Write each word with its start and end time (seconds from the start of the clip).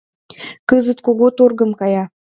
—Кызыт 0.69 0.99
кугу 1.05 1.27
тургым 1.37 1.71
кая. 1.79 2.03